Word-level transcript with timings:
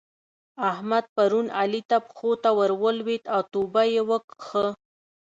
احمد 0.69 1.05
پرون 1.15 1.47
علي 1.61 1.81
ته 1.89 1.97
پښو 2.05 2.31
ته 2.43 2.49
ور 2.57 2.71
ولېد 2.83 3.23
او 3.33 3.41
توبه 3.53 3.83
يې 3.93 4.01
وکښه. 4.09 4.65